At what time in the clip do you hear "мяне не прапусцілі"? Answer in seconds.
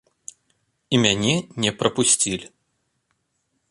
1.03-2.45